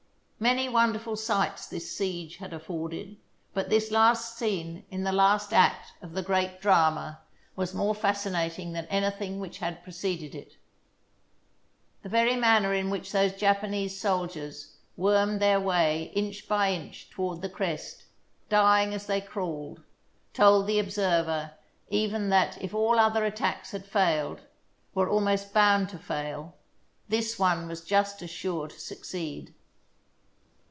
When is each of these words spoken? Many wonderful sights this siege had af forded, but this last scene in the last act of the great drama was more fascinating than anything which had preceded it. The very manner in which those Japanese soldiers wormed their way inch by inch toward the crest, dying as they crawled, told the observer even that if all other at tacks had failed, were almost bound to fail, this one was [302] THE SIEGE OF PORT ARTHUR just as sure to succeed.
Many 0.43 0.69
wonderful 0.69 1.17
sights 1.17 1.67
this 1.67 1.95
siege 1.95 2.37
had 2.37 2.51
af 2.51 2.63
forded, 2.63 3.17
but 3.53 3.69
this 3.69 3.91
last 3.91 4.39
scene 4.39 4.83
in 4.89 5.03
the 5.03 5.11
last 5.11 5.53
act 5.53 5.93
of 6.01 6.13
the 6.13 6.23
great 6.23 6.59
drama 6.59 7.21
was 7.55 7.75
more 7.75 7.93
fascinating 7.93 8.73
than 8.73 8.87
anything 8.87 9.39
which 9.39 9.59
had 9.59 9.83
preceded 9.83 10.33
it. 10.33 10.57
The 12.01 12.09
very 12.09 12.35
manner 12.35 12.73
in 12.73 12.89
which 12.89 13.11
those 13.11 13.33
Japanese 13.33 14.01
soldiers 14.01 14.77
wormed 14.97 15.39
their 15.41 15.59
way 15.59 16.11
inch 16.15 16.47
by 16.47 16.73
inch 16.73 17.11
toward 17.11 17.43
the 17.43 17.47
crest, 17.49 18.05
dying 18.49 18.95
as 18.95 19.05
they 19.05 19.21
crawled, 19.21 19.83
told 20.33 20.65
the 20.65 20.79
observer 20.79 21.51
even 21.91 22.29
that 22.29 22.59
if 22.59 22.73
all 22.73 22.97
other 22.97 23.23
at 23.25 23.35
tacks 23.35 23.69
had 23.73 23.85
failed, 23.85 24.41
were 24.95 25.07
almost 25.07 25.53
bound 25.53 25.89
to 25.89 25.99
fail, 25.99 26.55
this 27.09 27.37
one 27.37 27.67
was 27.67 27.81
[302] 27.81 27.81
THE 27.81 27.81
SIEGE 27.81 27.89
OF 27.89 27.91
PORT 27.91 27.91
ARTHUR 27.91 27.91
just 27.91 28.21
as 28.23 28.29
sure 28.31 28.67
to 28.67 28.79
succeed. 29.03 29.53